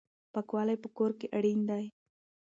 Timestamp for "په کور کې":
0.83-1.27